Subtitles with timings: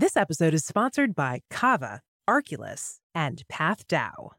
[0.00, 4.30] This episode is sponsored by Kava, Arculus, and PathDAO.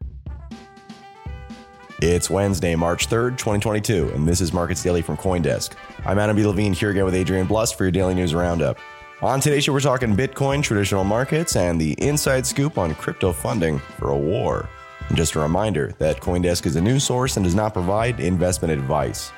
[2.00, 5.72] It's Wednesday, March 3rd, 2022, and this is Markets Daily from Coindesk.
[6.06, 6.46] I'm Adam B.
[6.46, 8.78] Levine here again with Adrian Blust for your daily news roundup.
[9.20, 13.80] On today's show, we're talking Bitcoin, traditional markets, and the inside scoop on crypto funding
[13.98, 14.66] for a war.
[15.08, 18.72] And just a reminder that Coindesk is a news source and does not provide investment
[18.72, 19.30] advice.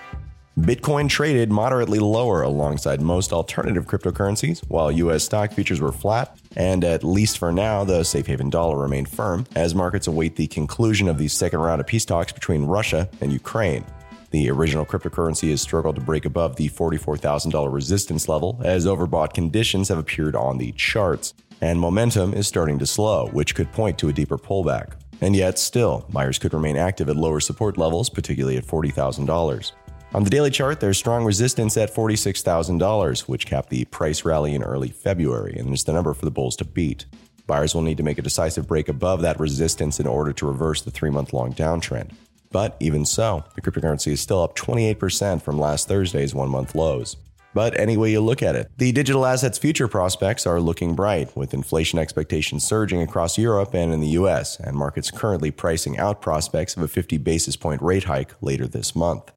[0.58, 6.84] Bitcoin traded moderately lower alongside most alternative cryptocurrencies, while US stock futures were flat, and
[6.84, 11.08] at least for now, the safe haven dollar remained firm as markets await the conclusion
[11.08, 13.82] of the second round of peace talks between Russia and Ukraine.
[14.30, 19.88] The original cryptocurrency has struggled to break above the $44,000 resistance level as overbought conditions
[19.88, 21.32] have appeared on the charts,
[21.62, 24.96] and momentum is starting to slow, which could point to a deeper pullback.
[25.22, 29.72] And yet, still, buyers could remain active at lower support levels, particularly at $40,000.
[30.14, 34.62] On the daily chart, there's strong resistance at $46,000, which capped the price rally in
[34.62, 37.06] early February, and is the number for the bulls to beat.
[37.46, 40.82] Buyers will need to make a decisive break above that resistance in order to reverse
[40.82, 42.10] the three month long downtrend.
[42.50, 47.16] But even so, the cryptocurrency is still up 28% from last Thursday's one month lows.
[47.54, 51.34] But any way you look at it, the digital assets future prospects are looking bright,
[51.34, 56.20] with inflation expectations surging across Europe and in the US, and markets currently pricing out
[56.20, 59.32] prospects of a 50 basis point rate hike later this month.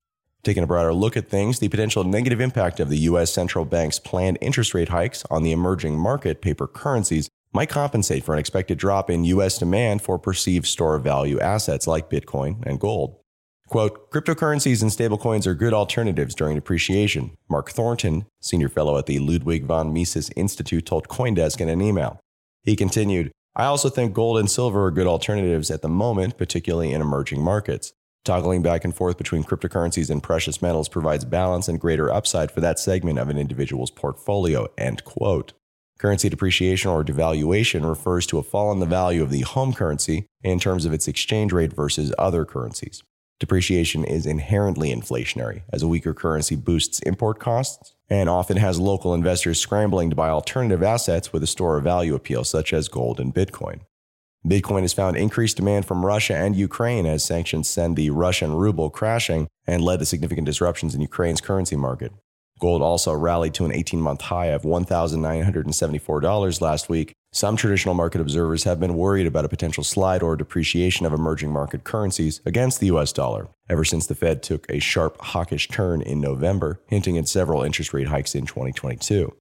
[0.46, 3.34] Taking a broader look at things, the potential negative impact of the U.S.
[3.34, 8.34] central bank's planned interest rate hikes on the emerging market paper currencies might compensate for
[8.34, 9.58] an expected drop in U.S.
[9.58, 13.18] demand for perceived store value assets like Bitcoin and gold.
[13.70, 19.18] Quote, cryptocurrencies and stablecoins are good alternatives during depreciation, Mark Thornton, senior fellow at the
[19.18, 22.20] Ludwig von Mises Institute, told Coindesk in an email.
[22.62, 26.94] He continued, I also think gold and silver are good alternatives at the moment, particularly
[26.94, 27.94] in emerging markets.
[28.26, 32.60] Toggling back and forth between cryptocurrencies and precious metals provides balance and greater upside for
[32.60, 34.68] that segment of an individual's portfolio.
[34.80, 35.54] End quote.
[36.00, 40.26] Currency depreciation or devaluation refers to a fall in the value of the home currency
[40.42, 43.04] in terms of its exchange rate versus other currencies.
[43.40, 49.14] Depreciation is inherently inflationary, as a weaker currency boosts import costs and often has local
[49.14, 53.20] investors scrambling to buy alternative assets with a store of value appeal, such as gold
[53.20, 53.82] and Bitcoin.
[54.46, 58.92] Bitcoin has found increased demand from Russia and Ukraine as sanctions send the Russian ruble
[58.92, 62.12] crashing and led to significant disruptions in Ukraine's currency market.
[62.60, 67.12] Gold also rallied to an 18 month high of $1,974 last week.
[67.34, 71.52] Some traditional market observers have been worried about a potential slide or depreciation of emerging
[71.52, 76.04] market currencies against the US dollar ever since the Fed took a sharp hawkish turn
[76.04, 79.36] in November, hinting at several interest rate hikes in 2022.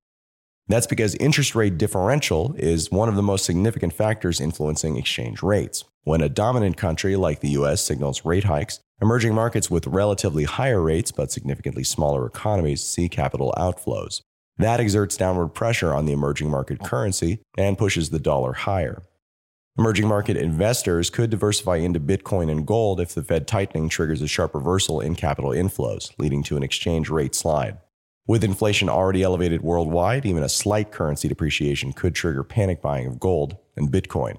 [0.67, 5.85] That's because interest rate differential is one of the most significant factors influencing exchange rates.
[6.05, 10.81] When a dominant country like the US signals rate hikes, emerging markets with relatively higher
[10.81, 14.23] rates but significantly smaller economies see capital outflows.
[14.57, 19.03] That exerts downward pressure on the emerging market currency and pushes the dollar higher.
[19.77, 24.29] Emerging market investors could diversify into Bitcoin and gold if the Fed tightening triggers a
[24.29, 27.79] sharp reversal in capital inflows, leading to an exchange rate slide.
[28.27, 33.21] With inflation already elevated worldwide, even a slight currency depreciation could trigger panic buying of
[33.21, 34.39] gold and Bitcoin.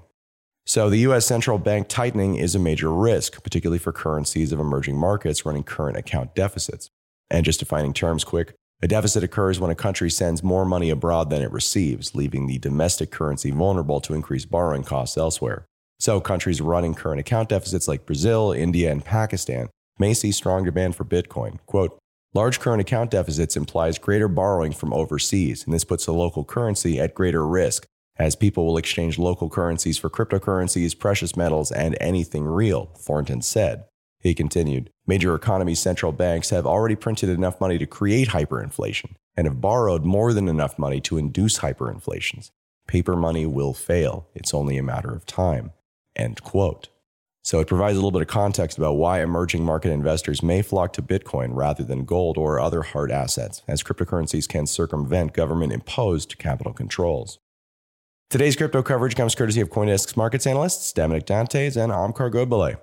[0.64, 4.98] So, the US central bank tightening is a major risk, particularly for currencies of emerging
[4.98, 6.90] markets running current account deficits.
[7.30, 11.30] And just defining terms quick, a deficit occurs when a country sends more money abroad
[11.30, 15.64] than it receives, leaving the domestic currency vulnerable to increased borrowing costs elsewhere.
[16.00, 19.68] So, countries running current account deficits like Brazil, India, and Pakistan
[20.00, 21.58] may see strong demand for Bitcoin.
[21.66, 21.96] Quote,
[22.36, 27.00] Large current account deficits implies greater borrowing from overseas, and this puts the local currency
[27.00, 27.86] at greater risk,
[28.18, 33.86] as people will exchange local currencies for cryptocurrencies, precious metals, and anything real, Thornton said.
[34.20, 39.46] He continued, Major economy central banks have already printed enough money to create hyperinflation and
[39.46, 42.50] have borrowed more than enough money to induce hyperinflations.
[42.86, 44.28] Paper money will fail.
[44.34, 45.72] It's only a matter of time.
[46.14, 46.90] End quote.
[47.46, 50.92] So it provides a little bit of context about why emerging market investors may flock
[50.94, 56.38] to Bitcoin rather than gold or other hard assets, as cryptocurrencies can circumvent government imposed
[56.38, 57.38] capital controls.
[58.30, 62.78] Today's crypto coverage comes courtesy of Coindesk's markets analysts, Damanick Dantes and Omkar Godbole.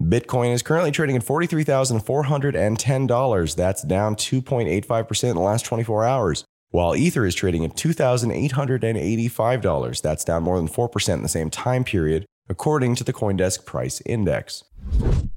[0.00, 3.56] Bitcoin is currently trading at $43,410.
[3.56, 10.00] That's down 2.85% in the last 24 hours, while Ether is trading at $2,885.
[10.00, 14.02] That's down more than 4% in the same time period, according to the Coindesk Price
[14.06, 14.64] Index.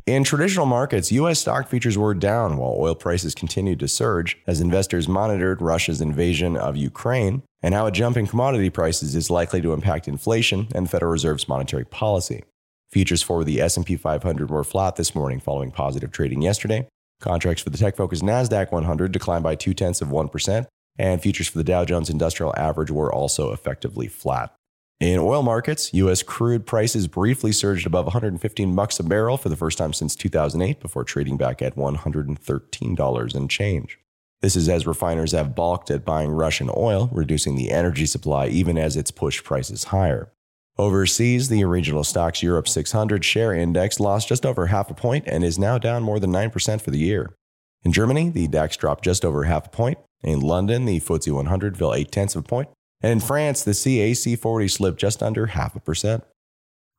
[0.06, 1.40] In traditional markets, U.S.
[1.40, 6.56] stock futures were down while oil prices continued to surge as investors monitored Russia's invasion
[6.56, 10.86] of Ukraine and how a jump in commodity prices is likely to impact inflation and
[10.86, 12.44] the Federal Reserve's monetary policy.
[12.92, 16.88] Futures for the S&P 500 were flat this morning following positive trading yesterday.
[17.20, 20.68] Contracts for the tech-focused Nasdaq 100 declined by two tenths of one percent
[21.00, 24.54] and futures for the Dow Jones Industrial Average were also effectively flat.
[25.00, 26.24] In oil markets, U.S.
[26.24, 30.80] crude prices briefly surged above 115 bucks a barrel for the first time since 2008
[30.80, 34.00] before trading back at $113 and change.
[34.42, 38.76] This is as refiners have balked at buying Russian oil, reducing the energy supply even
[38.76, 40.32] as it's pushed prices higher.
[40.80, 45.44] Overseas, the regional Stoxx Europe 600 share index lost just over half a point and
[45.44, 47.36] is now down more than 9% for the year.
[47.84, 50.00] In Germany, the DAX dropped just over half a point.
[50.24, 52.70] In London, the FTSE 100 fell 8 tenths of a point.
[53.02, 56.24] And in France, the CAC 40 slipped just under half a percent.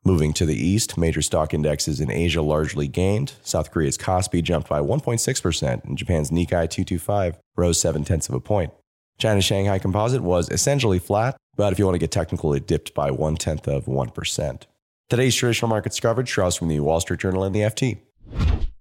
[0.05, 3.35] Moving to the east, major stock indexes in Asia largely gained.
[3.43, 8.41] South Korea's Kospi jumped by 1.6%, and Japan's Nikkei 225 rose 7 tenths of a
[8.41, 8.73] point.
[9.19, 12.95] China's Shanghai Composite was essentially flat, but if you want to get technical, it dipped
[12.95, 14.63] by one tenth of 1%.
[15.11, 17.99] Today's traditional markets coverage draws from the Wall Street Journal and the FT.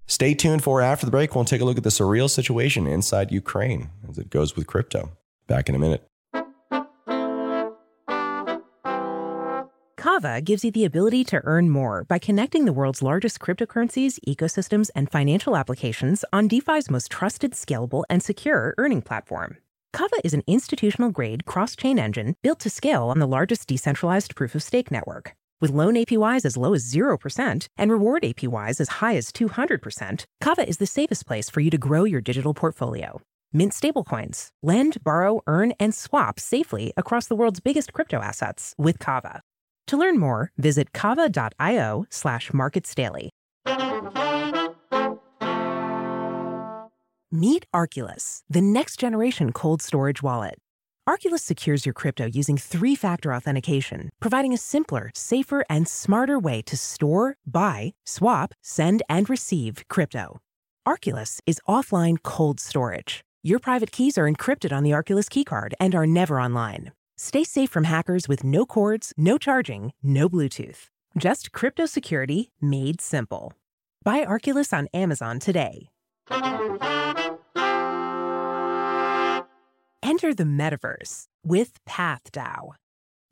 [0.05, 1.33] Stay tuned for After the Break.
[1.33, 5.11] We'll take a look at the surreal situation inside Ukraine as it goes with crypto.
[5.47, 6.06] Back in a minute.
[10.07, 14.89] Kava gives you the ability to earn more by connecting the world's largest cryptocurrencies, ecosystems,
[14.95, 19.57] and financial applications on DeFi's most trusted, scalable, and secure earning platform.
[19.91, 24.33] Kava is an institutional grade cross chain engine built to scale on the largest decentralized
[24.33, 25.33] proof of stake network.
[25.59, 30.65] With loan APYs as low as 0% and reward APYs as high as 200%, Kava
[30.65, 33.21] is the safest place for you to grow your digital portfolio.
[33.51, 38.99] Mint stablecoins, lend, borrow, earn, and swap safely across the world's biggest crypto assets with
[38.99, 39.41] Kava.
[39.87, 43.29] To learn more, visit kava.io slash marketsdaily.
[47.31, 50.55] Meet Arculus, the next generation cold storage wallet.
[51.07, 56.61] Arculus secures your crypto using three factor authentication, providing a simpler, safer, and smarter way
[56.63, 60.39] to store, buy, swap, send, and receive crypto.
[60.85, 63.21] Arculus is offline cold storage.
[63.43, 66.91] Your private keys are encrypted on the Arculus keycard and are never online.
[67.19, 70.89] Stay safe from hackers with no cords, no charging, no Bluetooth.
[71.17, 73.53] Just crypto security made simple.
[74.03, 75.89] Buy Arculus on Amazon today.
[80.03, 82.73] Enter the metaverse with PathDAO.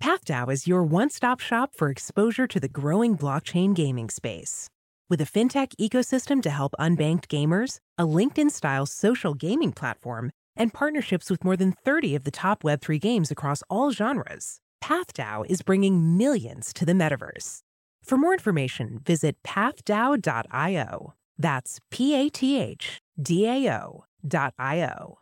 [0.02, 4.68] PathDAO is your one stop shop for exposure to the growing blockchain gaming space.
[5.12, 10.74] With a fintech ecosystem to help unbanked gamers, a LinkedIn style social gaming platform, and
[10.74, 15.62] partnerships with more than 30 of the top Web3 games across all genres, PathDAO is
[15.62, 17.60] bringing millions to the metaverse.
[18.04, 21.14] For more information, visit pathdao.io.
[21.38, 25.18] That's P A T H D A O dot I O.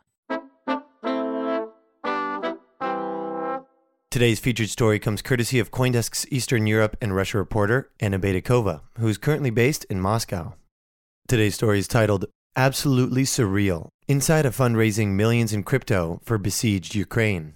[4.10, 9.08] Today's featured story comes courtesy of Coindesk's Eastern Europe and Russia reporter, Anna Baydakova, who
[9.08, 10.54] is currently based in Moscow.
[11.26, 17.54] Today's story is titled Absolutely Surreal Inside a Fundraising Millions in Crypto for Besieged Ukraine.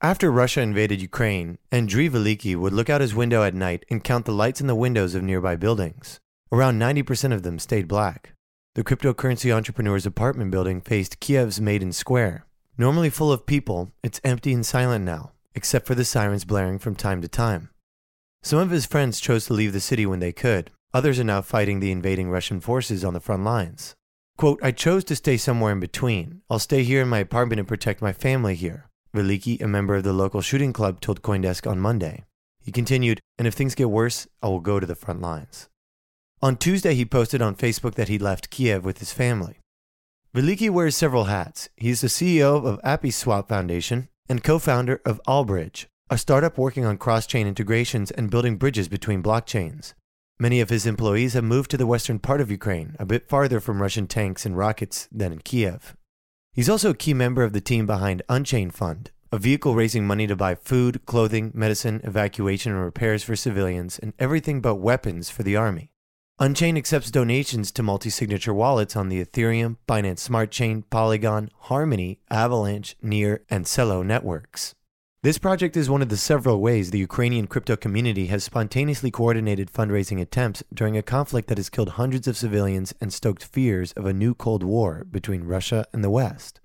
[0.00, 4.24] After Russia invaded Ukraine, Andriy Veliki would look out his window at night and count
[4.24, 6.20] the lights in the windows of nearby buildings.
[6.52, 8.34] Around 90% of them stayed black.
[8.76, 12.46] The cryptocurrency entrepreneur's apartment building faced Kiev's Maidan Square.
[12.78, 16.94] Normally full of people, it's empty and silent now except for the sirens blaring from
[16.94, 17.70] time to time.
[18.42, 20.70] Some of his friends chose to leave the city when they could.
[20.92, 23.94] Others are now fighting the invading Russian forces on the front lines.
[24.36, 26.40] Quote, I chose to stay somewhere in between.
[26.50, 28.90] I'll stay here in my apartment and protect my family here.
[29.14, 32.24] Veliki, a member of the local shooting club, told Coindesk on Monday.
[32.60, 35.68] He continued, and if things get worse, I will go to the front lines.
[36.42, 39.60] On Tuesday, he posted on Facebook that he left Kiev with his family.
[40.34, 41.68] Veliki wears several hats.
[41.76, 46.84] He is the CEO of AppySwap Foundation, and co founder of Allbridge, a startup working
[46.84, 49.94] on cross chain integrations and building bridges between blockchains.
[50.38, 53.60] Many of his employees have moved to the western part of Ukraine, a bit farther
[53.60, 55.94] from Russian tanks and rockets than in Kiev.
[56.52, 60.26] He's also a key member of the team behind Unchained Fund, a vehicle raising money
[60.26, 65.44] to buy food, clothing, medicine, evacuation, and repairs for civilians, and everything but weapons for
[65.44, 65.92] the army.
[66.40, 72.18] Unchained accepts donations to multi signature wallets on the Ethereum, Binance Smart Chain, Polygon, Harmony,
[72.28, 74.74] Avalanche, Near, and Celo networks.
[75.24, 79.72] This project is one of the several ways the Ukrainian crypto community has spontaneously coordinated
[79.72, 84.04] fundraising attempts during a conflict that has killed hundreds of civilians and stoked fears of
[84.04, 86.60] a new Cold War between Russia and the West.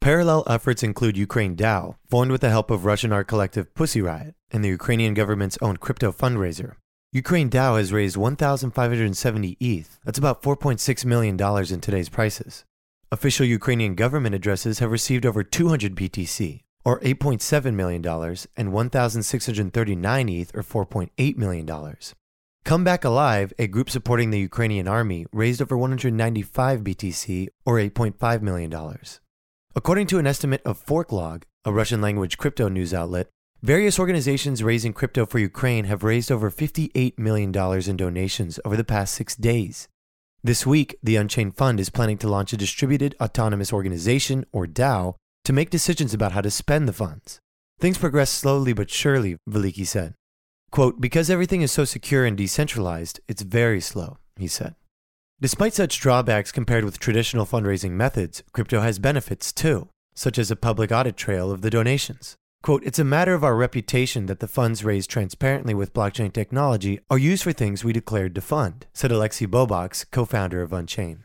[0.00, 4.34] Parallel efforts include Ukraine DAO, formed with the help of Russian art collective Pussy Riot,
[4.50, 6.76] and the Ukrainian government's own crypto fundraiser,
[7.12, 9.98] Ukraine DAO has raised 1,570 ETH.
[10.06, 12.64] That's about $4.6 million in today's prices.
[13.12, 20.54] Official Ukrainian government addresses have received over 200 BTC, or $8.7 million, and 1,639 ETH,
[20.54, 21.96] or $4.8 million.
[22.64, 28.42] Come Back Alive, a group supporting the Ukrainian army, raised over 195 BTC, or $8.5
[28.42, 28.98] million.
[29.74, 33.28] According to an estimate of Forklog, a Russian language crypto news outlet,
[33.62, 37.54] various organizations raising crypto for Ukraine have raised over $58 million
[37.88, 39.88] in donations over the past six days.
[40.42, 45.16] This week, the Unchained Fund is planning to launch a distributed autonomous organization, or DAO,
[45.50, 47.40] to make decisions about how to spend the funds.
[47.80, 50.14] Things progress slowly but surely, Veliki said.
[50.70, 54.76] Quote, because everything is so secure and decentralized, it's very slow, he said.
[55.40, 60.62] Despite such drawbacks compared with traditional fundraising methods, crypto has benefits too, such as a
[60.68, 62.36] public audit trail of the donations.
[62.62, 67.00] Quote, it's a matter of our reputation that the funds raised transparently with blockchain technology
[67.10, 71.24] are used for things we declared to fund, said Alexei Bobaks, co founder of Unchain.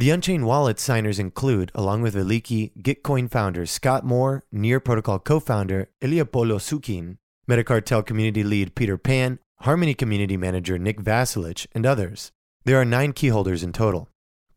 [0.00, 5.40] The Unchained Wallet signers include, along with Veliki, Gitcoin founder Scott Moore, Near Protocol co
[5.40, 12.32] founder Illia Polosukhin, Metacartel community lead Peter Pan, Harmony community manager Nick Vasilich, and others.
[12.64, 14.08] There are nine keyholders in total.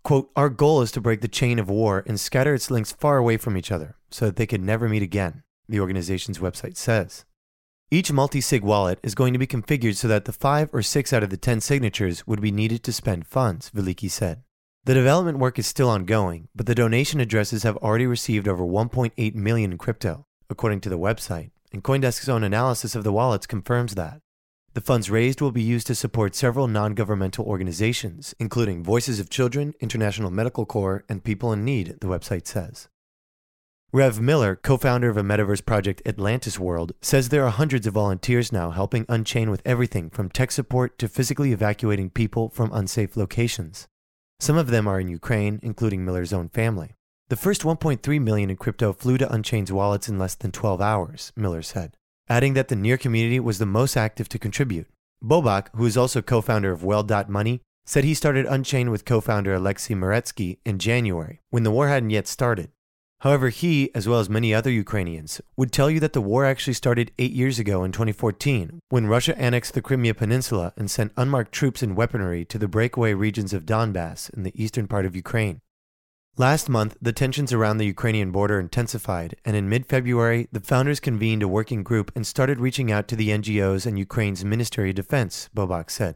[0.02, 3.18] Quote, Our goal is to break the chain of war and scatter its links far
[3.18, 7.26] away from each other so that they could never meet again, the organization's website says.
[7.92, 11.12] Each multi sig wallet is going to be configured so that the five or six
[11.12, 14.42] out of the 10 signatures would be needed to spend funds, Veliki said.
[14.86, 19.34] The development work is still ongoing, but the donation addresses have already received over 1.8
[19.34, 23.96] million in crypto, according to the website, and Coindesk's own analysis of the wallets confirms
[23.96, 24.20] that.
[24.74, 29.30] The funds raised will be used to support several non governmental organizations, including Voices of
[29.30, 32.90] Children, International Medical Corps, and People in Need, the website says.
[33.94, 37.94] Rev Miller, co founder of a metaverse project Atlantis World, says there are hundreds of
[37.94, 43.16] volunteers now helping Unchain with everything from tech support to physically evacuating people from unsafe
[43.16, 43.88] locations.
[44.44, 46.98] Some of them are in Ukraine, including Miller's own family.
[47.30, 51.32] The first 1.3 million in crypto flew to Unchained's wallets in less than 12 hours,
[51.38, 51.96] Miller said
[52.28, 54.88] adding that the Near community was the most active to contribute.
[55.24, 59.54] Bobak, who is also co founder of Well.money, said he started Unchained with co founder
[59.54, 62.70] Alexei Meretsky in January, when the war hadn't yet started.
[63.24, 66.74] However, he, as well as many other Ukrainians, would tell you that the war actually
[66.74, 71.54] started eight years ago in 2014, when Russia annexed the Crimea Peninsula and sent unmarked
[71.54, 75.62] troops and weaponry to the breakaway regions of Donbass in the eastern part of Ukraine.
[76.36, 81.00] Last month, the tensions around the Ukrainian border intensified, and in mid February, the founders
[81.00, 84.96] convened a working group and started reaching out to the NGOs and Ukraine's Ministry of
[84.96, 86.16] Defense, Bobak said.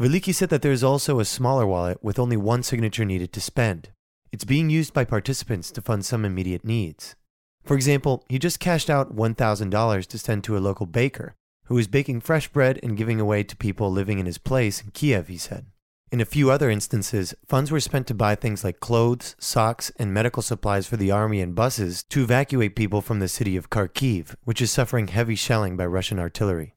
[0.00, 3.40] Veliki said that there is also a smaller wallet with only one signature needed to
[3.40, 3.90] spend.
[4.30, 7.16] It's being used by participants to fund some immediate needs.
[7.64, 11.34] For example, he just cashed out $1,000 to send to a local baker
[11.66, 14.90] who is baking fresh bread and giving away to people living in his place in
[14.90, 15.66] Kiev, he said.
[16.10, 20.14] In a few other instances, funds were spent to buy things like clothes, socks, and
[20.14, 24.34] medical supplies for the army and buses to evacuate people from the city of Kharkiv,
[24.44, 26.74] which is suffering heavy shelling by Russian artillery.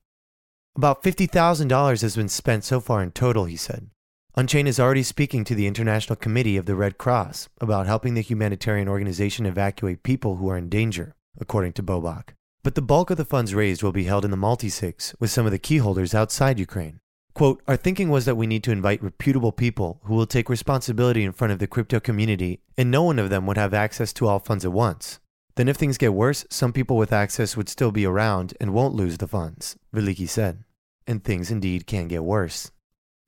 [0.75, 3.89] About $50,000 has been spent so far in total, he said.
[4.37, 8.21] Unchained is already speaking to the International Committee of the Red Cross about helping the
[8.21, 12.29] humanitarian organization evacuate people who are in danger, according to Bobak.
[12.63, 15.45] But the bulk of the funds raised will be held in the multi-sigs with some
[15.45, 17.01] of the key holders outside Ukraine.
[17.33, 21.25] Quote, our thinking was that we need to invite reputable people who will take responsibility
[21.25, 24.27] in front of the crypto community, and no one of them would have access to
[24.27, 25.19] all funds at once.
[25.55, 28.95] Then, if things get worse, some people with access would still be around and won't
[28.95, 30.63] lose the funds, Veliki said.
[31.05, 32.71] And things indeed can get worse.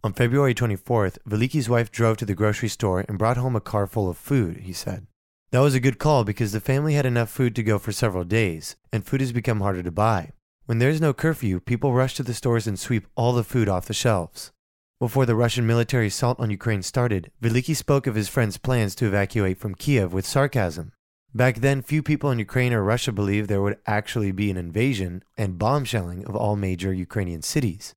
[0.06, 3.88] On February 24th, Veliki's wife drove to the grocery store and brought home a car
[3.88, 5.08] full of food, he said.
[5.52, 8.26] That was a good call because the family had enough food to go for several
[8.26, 10.32] days, and food has become harder to buy.
[10.66, 13.86] When there's no curfew, people rush to the stores and sweep all the food off
[13.86, 14.52] the shelves.
[15.00, 19.08] Before the Russian military assault on Ukraine started, Veliki spoke of his friend's plans to
[19.08, 20.92] evacuate from Kiev with sarcasm.
[21.34, 25.24] Back then, few people in Ukraine or Russia believed there would actually be an invasion
[25.38, 27.94] and bomb shelling of all major Ukrainian cities.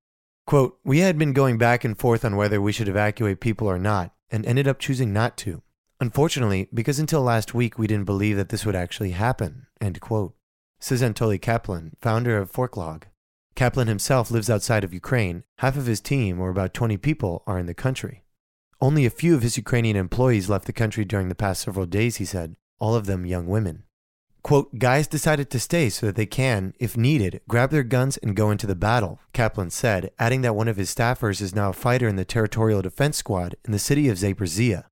[0.47, 3.79] Quote, We had been going back and forth on whether we should evacuate people or
[3.79, 5.63] not, and ended up choosing not to.
[6.01, 9.67] Unfortunately, because until last week we didn't believe that this would actually happen.
[9.81, 10.37] End quote
[10.79, 13.05] says Anatoly Kaplan, founder of Forklog.
[13.55, 15.45] Kaplan himself lives outside of Ukraine.
[15.59, 18.25] Half of his team, or about 20 people, are in the country.
[18.81, 22.17] Only a few of his Ukrainian employees left the country during the past several days,
[22.17, 23.85] he said, all of them young women.
[24.47, 28.37] Quote, guys decided to stay so that they can, if needed, grab their guns and
[28.37, 31.73] go into the battle, Kaplan said, adding that one of his staffers is now a
[31.73, 34.85] fighter in the Territorial Defense Squad in the city of Zaporizhia.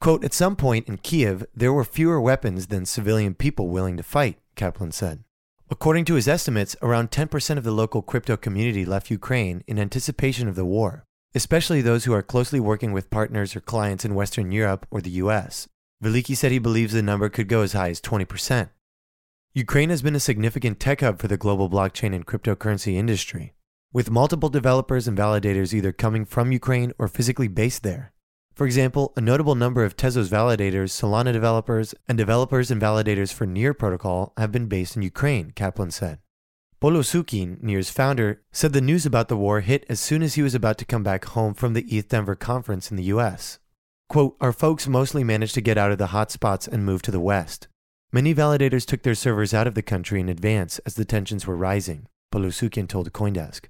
[0.00, 4.02] Quote, at some point in Kiev, there were fewer weapons than civilian people willing to
[4.02, 5.22] fight, Kaplan said.
[5.70, 10.48] According to his estimates, around 10% of the local crypto community left Ukraine in anticipation
[10.48, 14.50] of the war, especially those who are closely working with partners or clients in Western
[14.50, 15.68] Europe or the US.
[16.02, 18.70] Veliki said he believes the number could go as high as 20%.
[19.56, 23.54] Ukraine has been a significant tech hub for the global blockchain and cryptocurrency industry,
[23.90, 28.12] with multiple developers and validators either coming from Ukraine or physically based there.
[28.54, 33.46] For example, a notable number of Tezos validators, Solana developers, and developers and validators for
[33.46, 36.18] Near protocol have been based in Ukraine, Kaplan said.
[36.78, 40.54] Polosukhin, Near's founder, said the news about the war hit as soon as he was
[40.54, 43.58] about to come back home from the ETH Denver conference in the US.
[44.10, 47.10] Quote, Our folks mostly managed to get out of the hot spots and move to
[47.10, 47.68] the West.
[48.12, 51.56] Many validators took their servers out of the country in advance as the tensions were
[51.56, 53.66] rising, Polosukhin told Coindesk.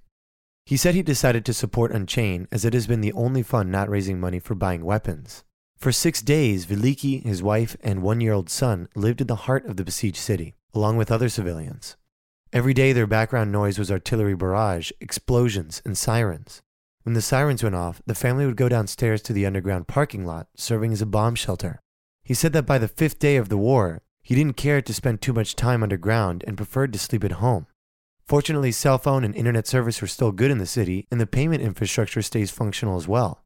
[0.66, 3.88] He said he decided to support Unchain as it has been the only fund not
[3.88, 5.44] raising money for buying weapons.
[5.76, 9.64] For six days, Veliki, his wife, and one year old son lived in the heart
[9.66, 11.96] of the besieged city, along with other civilians.
[12.52, 16.62] Every day, their background noise was artillery barrage, explosions, and sirens.
[17.02, 20.48] When the sirens went off, the family would go downstairs to the underground parking lot,
[20.56, 21.80] serving as a bomb shelter.
[22.24, 25.20] He said that by the fifth day of the war, he didn't care to spend
[25.20, 27.64] too much time underground and preferred to sleep at home.
[28.26, 31.62] Fortunately, cell phone and internet service were still good in the city, and the payment
[31.62, 33.44] infrastructure stays functional as well.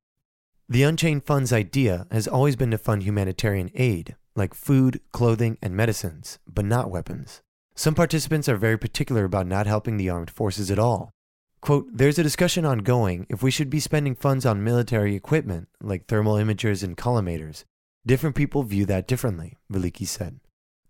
[0.70, 5.76] The Unchained Fund's idea has always been to fund humanitarian aid, like food, clothing, and
[5.76, 7.42] medicines, but not weapons.
[7.74, 11.10] Some participants are very particular about not helping the armed forces at all.
[11.60, 16.06] Quote, There's a discussion ongoing if we should be spending funds on military equipment, like
[16.06, 17.64] thermal imagers and collimators.
[18.06, 20.40] Different people view that differently, Veliki said.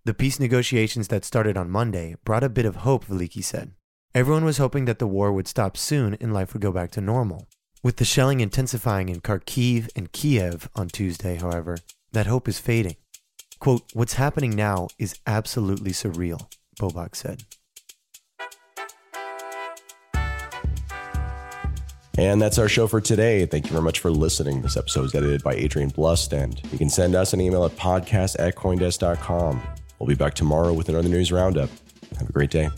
[0.03, 3.73] The peace negotiations that started on Monday brought a bit of hope, Veliki said.
[4.15, 7.03] Everyone was hoping that the war would stop soon and life would go back to
[7.03, 7.49] normal.
[7.83, 11.77] With the shelling intensifying in Kharkiv and Kiev on Tuesday, however,
[12.13, 12.97] that hope is fading.
[13.59, 16.51] Quote, What's happening now is absolutely surreal.
[16.79, 17.43] Bobak said.
[22.17, 23.45] And that's our show for today.
[23.45, 24.63] Thank you very much for listening.
[24.63, 27.73] This episode was edited by Adrian Blust, and you can send us an email at
[27.73, 29.63] podcast at coindesk.com.
[30.01, 31.69] We'll be back tomorrow with another news roundup.
[32.19, 32.71] Have a great day.